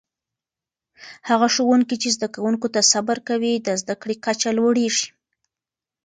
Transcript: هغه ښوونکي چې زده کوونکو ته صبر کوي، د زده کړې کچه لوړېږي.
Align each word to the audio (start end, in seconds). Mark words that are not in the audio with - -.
هغه 1.29 1.47
ښوونکي 1.55 1.95
چې 2.01 2.09
زده 2.15 2.27
کوونکو 2.35 2.67
ته 2.73 2.81
صبر 2.91 3.17
کوي، 3.29 3.53
د 3.57 3.69
زده 3.81 3.95
کړې 4.01 4.15
کچه 4.25 4.49
لوړېږي. 4.57 5.07